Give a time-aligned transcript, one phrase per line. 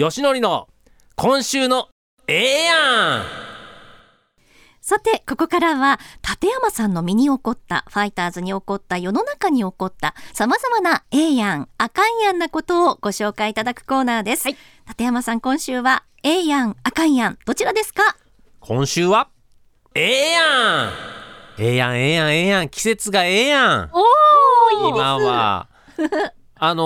[0.00, 0.66] よしのりの
[1.14, 1.88] 今週の
[2.26, 3.24] ええやん。
[4.80, 14.48] さて、ここからは、立山さんの身に起こった、ファイターズに起こった、世の中に起こった、様々なええやん、あかんやんなことをご紹介いただくコーナーです。
[14.48, 14.58] 立
[15.00, 18.16] 山さん、今週は、ええやん、あかんやん、どちらですか？
[18.60, 19.28] 今週は
[19.94, 20.90] ええやん。
[21.58, 23.90] ええやんええやんええやん季節がええやん。
[23.92, 25.68] お今は。
[26.62, 26.82] あの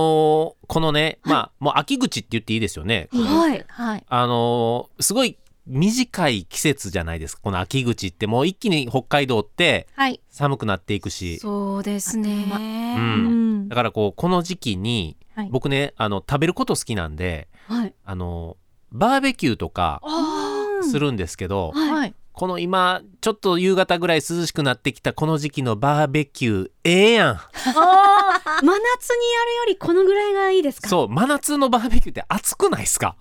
[0.63, 3.65] ーこのね、まあもう秋口って言っていいですよねはい。
[3.69, 4.05] はい。
[4.09, 5.37] あのーすごい
[5.67, 10.21] 短い季節じゃないですかこの秋口ってもう一気に北海道ってはい。
[10.31, 12.97] 寒くなっていくしそうですうね。
[12.99, 17.95] んだからこうこの時期にはい僕ねあの食べること好きなんではい。
[18.05, 18.57] あの
[18.93, 22.15] バーベキューとかあするんですけど、はいはい。
[22.35, 27.35] この今ちょっと夕方ぐらい涼しくなってきたこの時期のバーベキューええやん。
[27.37, 30.89] 真夏にやるよりこのぐらいがいいですか？
[30.89, 33.15] そう真夏のバーベキューって暑くないですか？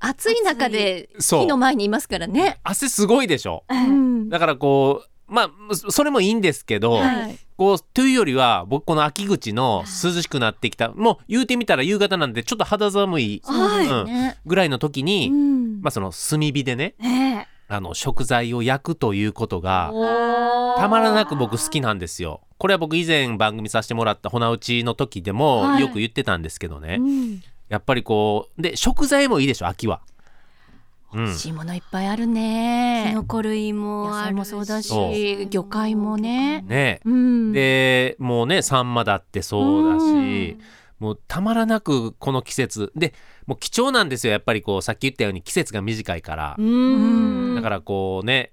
[0.00, 1.40] 暑い中で、そう。
[1.42, 2.58] 火の前にいますからね。
[2.64, 3.62] 汗すごいでしょ？
[3.68, 4.28] うん。
[4.28, 7.38] だからこうまあそれもいいんですけど、はい。
[7.56, 10.88] こうというよりは僕この秋口の涼しくなってきた。
[10.90, 14.38] もう言うてみたら夕方なんでちょっと肌寒いそうですうんね。
[14.44, 15.80] ぐらいの時に、ん。
[15.82, 20.80] まあその炭火でねねあの食材を焼くということがえ。
[20.80, 22.40] たまらなく僕好きなんですよ。
[22.56, 30.00] これは僕以前番組させてもらったほなうちの時でもはいよく言ってたんですけどね、うんやっぱりこうで食材もいいでしょ秋は。
[31.12, 33.06] うん美味しいものいっぱいあるね。
[33.08, 35.12] キノコ類もあるもそうだしそ、
[35.50, 36.62] 魚介もね。
[36.62, 37.52] ねうん。
[37.52, 40.58] でもうねサンマだってそうだし、
[40.98, 43.14] もうたまらなくこの季節で
[43.46, 47.54] もう貴重なんですよやっぱりこうさっき言ったように季節が短いからう、ん。
[47.54, 48.52] だからこうね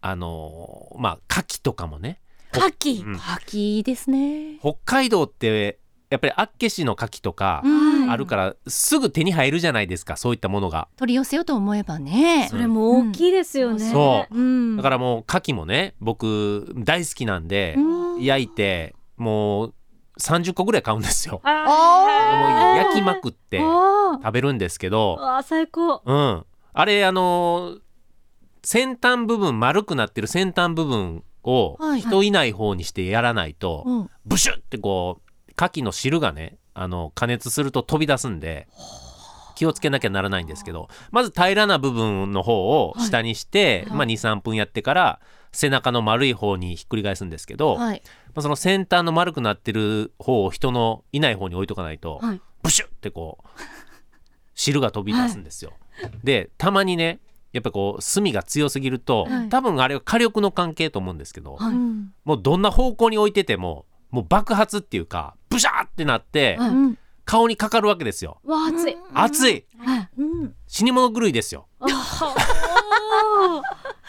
[0.00, 2.20] あのまあ牡蠣とかもね、
[2.52, 3.04] 牡蠣。
[3.04, 4.58] うん秋ですね。
[4.60, 5.78] 北海道って
[6.10, 10.86] やっぱり厚岸の牡蠣とかうんあるからすぐ手に入るじゃないですかそういったものが。
[10.96, 12.46] 取り寄せようと思えばね。
[12.50, 13.90] それも大きいですよね。
[13.90, 14.76] そううん。
[14.76, 19.74] だからもう牡蠣もね僕大好きなんでうん焼いてもう
[20.18, 21.40] 30個ぐらい買うんですよ。
[21.44, 26.02] あもうー焼きまくってあ食べるんですけーど、あー最高。
[26.04, 27.78] うん、あれあのー
[28.62, 34.10] 先端部分丸くなってる先端部分をはい人いない方にしてやらないと、うん。
[34.24, 38.66] ブシュってこう牡蠣の汁がねあの加熱すると飛び出すんで
[39.56, 48.02] 気をつけなきゃならないんですけどまず平らな部分の方を下にして、まあ、23分やってから背中の丸い方にひっくり返すんですけど、はい。
[48.26, 53.60] まあ、その先端の丸くなってる方を人のいない方に置いとかないと、はいブシュってこう
[54.56, 55.72] 汁が飛び出すんですよ。
[56.24, 57.20] でたまにね
[57.52, 61.58] やっぱこう炭が強すぎると、はい多分あれは火力の関係と思うんですけど、
[62.24, 66.98] もうどんな方向に置いててももう爆発っていうかブシャーってなって、はいうん。
[67.26, 68.38] 顔にかかるわけですよ。
[68.44, 68.96] わあ暑い。
[69.12, 69.66] 熱い。
[70.66, 71.66] 死に物狂いですよ。
[71.80, 71.86] あ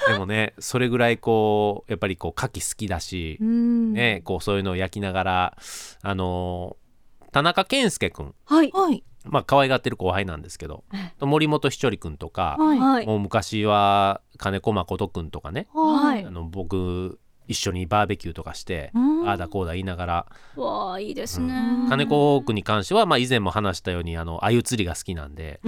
[0.07, 3.37] でもねそれぐらいこうやっぱりこう牡蠣好きだし。
[3.41, 5.57] ね、こうそういうのを焼きながら
[6.01, 6.87] あのー
[7.33, 8.71] 田中健介君はい。
[8.71, 9.03] はい。
[9.25, 10.85] まあ可愛がってる後輩なんですけど
[11.19, 12.79] 森本ひちょり君とか、はい。
[12.79, 13.05] はい。
[13.05, 20.25] もう昔は金子誠君とかねはいあの僕一緒にバーベキューとかして、うんああだこうだ言いながら
[20.55, 21.53] わあいいですね。
[21.89, 25.59] 金子君に関しては、まあ、以前も話したようにあの鮎釣りが好きなんで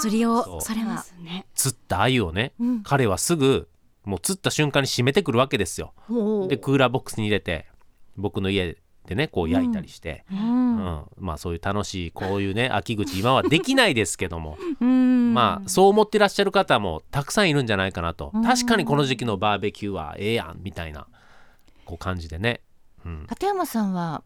[0.00, 1.46] 釣りそうをされますね。
[1.54, 2.82] 釣った鮎をねうん。
[2.82, 3.68] 彼はすぐ
[4.04, 5.92] もう釣った瞬間に締めてくるわけですよ。
[6.48, 7.66] でクーラーボックスに入れて
[8.16, 8.76] 僕の家
[9.06, 10.76] でねこう焼いたりして、ううん。
[10.76, 11.04] ん。
[11.18, 14.56] まあそういう楽しいこういうね秋口今はできないですけども。
[14.80, 15.34] うん。
[15.34, 18.30] まあそう思ってらっしゃる方もたくさんいるんじゃないかなと。
[18.32, 18.42] うん。
[18.44, 21.06] 確かにこの時期のバーベキューはええやんみたいな
[21.84, 22.60] こう感じでね、
[23.04, 24.22] うん、立山さんは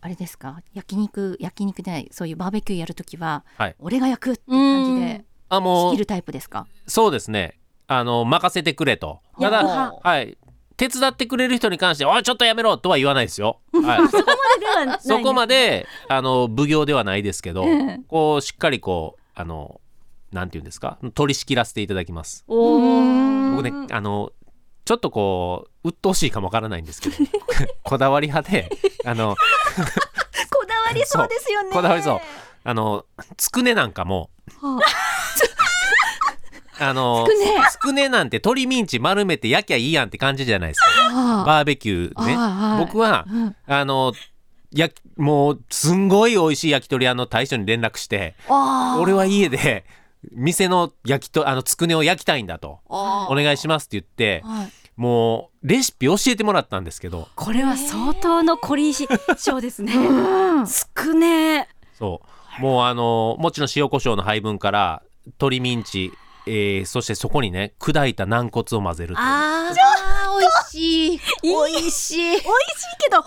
[0.00, 0.60] あれですか？
[0.74, 3.76] 焼肉焼肉でそういうバーベキューやるときは、はい。
[3.80, 6.66] 俺が焼くって感じであもう仕切るタイプですか？
[6.86, 7.58] そうですね。
[7.86, 9.20] あの任せてくれと。
[9.40, 9.66] ただ
[10.02, 10.38] はい
[10.76, 13.60] 手伝ってくれる人に関して「おいちょっとやめろ!」とは言わないですよ。
[13.72, 14.98] はい、 そこまでではない。
[15.00, 17.64] そこまであの奉行ではないですけど、
[18.08, 19.80] こうしっかりこうあの
[20.32, 20.98] なんていうんですか？
[21.14, 22.44] 取り仕切らせていただきます。
[22.48, 23.50] おお。
[23.56, 24.32] 僕ねあの
[24.84, 27.16] ちょっとこう鬱陶しいかもわからないんですけど
[27.84, 28.68] こだわり派で
[29.06, 29.34] あの
[30.50, 32.20] こだわりそうですよねこだわりそう
[32.64, 33.06] あの
[33.36, 34.28] つくねなんかも
[34.62, 34.78] あ
[36.92, 37.26] の
[37.70, 40.86] つくねなんて鶏ミンチ丸めて焼きゃいいやんって感じじゃないですか。
[41.10, 42.34] あバーベキューね。
[42.36, 43.56] あ僕はうん。
[43.66, 44.12] あの
[44.72, 48.34] やもうすんごい美味しい焼き鳥屋の大将に連絡して
[48.98, 49.84] 俺は家で
[50.32, 52.80] 店の焼きとあのつくねを焼きたいんだと。
[52.88, 54.72] お願いしますって言ってはい。
[54.96, 57.28] もうレシピ教えてもらったんですけど。
[57.34, 59.06] これは相当の凝り性
[59.60, 59.92] ですね。
[59.96, 60.66] うん。
[60.66, 61.68] つくね。
[61.98, 62.22] そ
[62.58, 62.62] う。
[62.62, 66.12] もうあのもちろん塩コショウの配分から鶏ミンチ、
[66.46, 69.26] えーそしてそこにね砕いた軟骨を混ぜるという。
[69.26, 69.74] あー
[70.40, 71.20] 美味しい。
[71.42, 72.22] 美味しい。
[72.22, 72.42] 美味しい
[72.98, 73.24] けど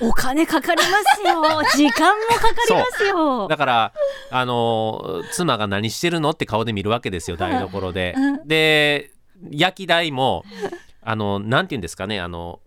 [0.00, 1.42] お金かかりますよ。
[1.74, 3.48] 時間もかかりますよ。
[3.48, 3.92] だから
[4.30, 8.14] あの妻が何してるのって顔で見るわけですよ台所で。
[8.44, 9.10] で
[9.50, 10.44] 焼き台も
[11.02, 12.60] あのなんて言うんですかねあの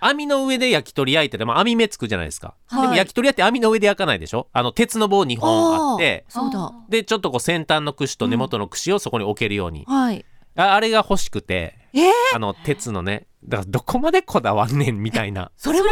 [0.00, 2.82] 網の上で焼き鳥焼いてて、まあ、網目つくじゃないですか、はい。
[2.82, 4.48] でも焼き鳥屋って網の上で焼かないでしょ？
[4.52, 6.24] あの鉄の棒2本あって。
[6.28, 6.72] そうだ。
[6.88, 10.24] でちょっとこう先端の串と根元の串をそこに置けるように、はい。
[10.56, 15.50] ああれが欲しくてえー、あの鉄のねだからどこまでこだわんねんみたいな。
[15.56, 15.86] それも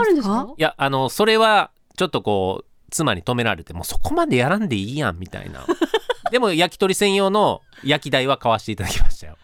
[0.00, 0.48] あるんですか？
[0.56, 5.64] いやあのそれはちょっとこう妻に止められてもうそこまでやらんでいいやんみたいな。
[6.30, 9.36] でも焼き鳥専用の焼き台は買わせていただきましたよ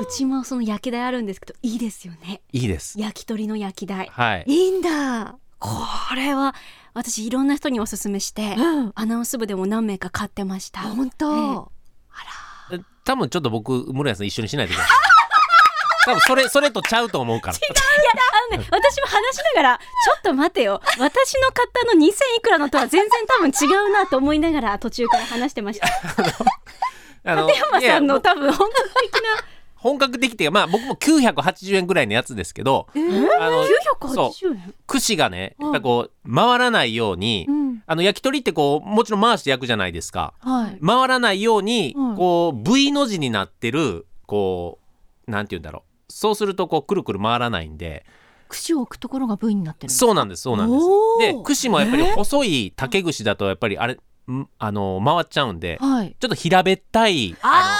[0.00, 2.40] うちもその焼き台あるんですけどいいですよね。
[2.52, 2.98] いいです。
[2.98, 4.08] 焼き鳥の焼き台。
[4.10, 4.44] はい。
[4.46, 5.36] いいんだ。
[5.58, 5.70] こ
[6.16, 6.54] れは
[6.94, 8.92] 私いろんな人におすすめしてうん。
[8.94, 10.80] アナウンス部でも何名か買ってました。
[10.80, 11.70] 本当、
[12.72, 14.96] え多分ちょっと僕室谷さん一緒にしないでください。
[16.06, 17.56] 多分それそれとちゃうと思うから。
[17.56, 20.80] あのね、 私も話しながら、ちょっと待てよ。
[20.98, 21.04] 私の
[21.52, 25.86] 買ったの2000いくらのとは全然多分違うなと思いながら途中から話してました。
[27.22, 29.44] あの山いやさんの多分本格的な。
[29.80, 33.64] 本格的っていうかまあ僕も980円ぐらいのやつですけど、あの
[34.12, 34.74] そう980円？
[34.86, 35.66] 串がねうん。
[35.66, 37.82] やっぱこう回らないように、うん。
[37.86, 40.34] あの焼き鳥ってこうもちろん回して焼くじゃないですか。
[40.40, 40.78] はい。
[40.84, 42.16] 回らないように、うん。
[42.16, 44.78] こう V の字になってるこ
[45.26, 46.12] うなんて言うんだろう。
[46.12, 48.04] そうするとこうくるくる回らないんで。
[48.50, 50.84] 串を置くところが V になってるそうなんですそうなんです。
[51.20, 53.94] で串もやっぱり細い竹串だとやっぱりあれ
[54.28, 56.16] んあの回っちゃうんではい。
[56.18, 57.78] ちょっと平べったいあ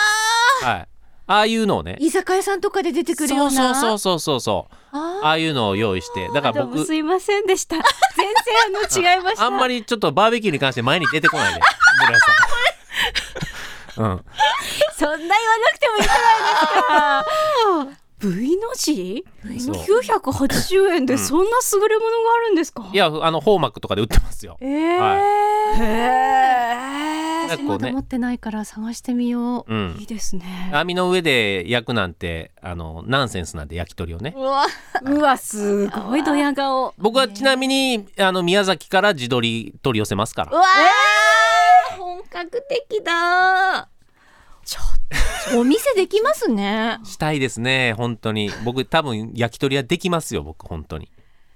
[0.63, 0.89] あのはい
[1.33, 1.97] ああいうのをね。
[2.01, 3.75] 居酒屋さんとかで出てくるような。
[3.75, 4.97] そうそうそうそうそう。
[4.97, 6.29] あああいうのを用意して。
[6.35, 7.77] だから僕すいませんでした。
[7.77, 9.45] 全然あの違いました。
[9.45, 11.61] あんまりちょっとバーベキューに関して前に出てこないで。
[12.05, 12.21] 村井
[13.97, 14.05] さん。
[14.05, 14.25] うん。
[14.99, 15.37] そんな言わな
[15.73, 18.01] くてもいいじゃないですか。
[18.21, 19.25] V の字？
[19.65, 22.87] そう ?980 円でそんな優れものがあるんですか？
[22.93, 24.59] いやあのホーマックとかで売ってますよ。
[24.61, 24.69] えー。
[24.69, 26.20] へなんかこうね
[27.57, 29.75] 私まだ持ってないから探してみよう。
[29.75, 29.97] うん。
[29.99, 30.71] いいですね。
[30.73, 34.35] 網の上で焼くなんてあのナンセンスなんで焼き鳥をね。
[34.37, 34.67] うわ。
[35.03, 36.23] うわ、すごい。
[36.23, 36.95] ドヤ顔。
[36.99, 40.53] 僕はちなみにあの宮崎から地鶏取り寄せますから。
[40.53, 40.63] うわ
[41.99, 43.89] 本格的だ。
[44.65, 44.77] ち
[45.57, 46.99] お店できますね。
[47.05, 48.51] したいですね本当に。
[48.65, 51.09] 僕多分焼き鳥はできますよ僕本当に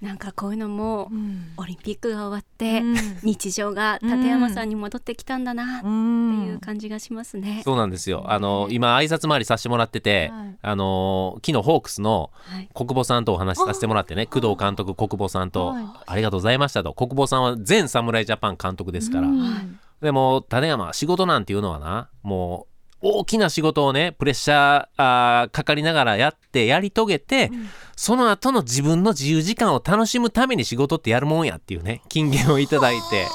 [0.05, 1.53] なんかこういうのもうん。
[1.57, 2.95] オリンピックが終わって、うん。
[3.23, 7.61] 日常が立山さんに戻ってきたんだなっていう感じがしますね。
[7.65, 8.23] そうなんですよ。
[8.27, 10.57] あの今挨拶回りさせてもらってて、はい。
[10.61, 12.69] あの昨日ホークスのはい。
[12.73, 15.85] 国母さんとお話しさせてもらってね工藤監督国母さんと、はい。
[16.05, 16.93] ありがとうございましたと。
[16.93, 19.79] 国母さんは全侍ジャパン監督ですから、うん。
[20.01, 22.74] でも種山仕事なんていうのはなもう
[23.07, 27.51] 大きな仕事をねプレッシャーかかりながらやってやり遂げて、
[27.95, 33.27] その後の自分の自由時間を楽しむために仕事ってやるもんやっていうね金言をいただいて。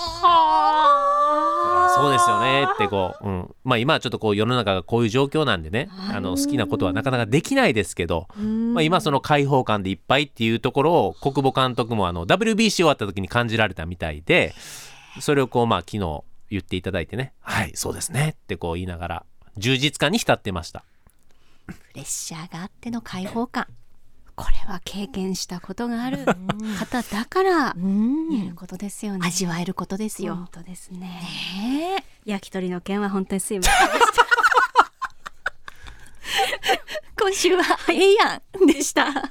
[1.93, 8.75] そうですよねってこう、うん、まあ今はちょっとこう世の中がこういう状況なんでねあの好きなことはなかなかできないですけど、うん。
[8.75, 14.55] まあ、今その開放感でいっぱいっていうところを国母監督もあの WBC 終わった時に感じられたみたいで
[15.21, 19.27] それをこうまあ昨日言っていただいてねはいそうですねってこう言いながら
[19.61, 20.85] 充実感に浸ってました。
[21.67, 23.67] プレッシャーがあっての開放感。
[24.35, 26.25] これは経験したことがある。
[26.79, 28.31] 方だからうん。
[28.31, 29.21] 言えることですよね。
[29.23, 30.35] 味わえることですよ。
[30.35, 30.99] 本当ですね。
[30.99, 34.27] ね焼き鳥の件は本当にすいませんでした。
[37.23, 38.67] 今週はええやん。
[38.67, 39.31] でした